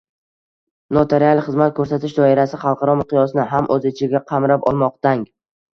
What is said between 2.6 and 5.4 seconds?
xalqaro miqyosni ham o‘z ichiga qamrab olmoqda ng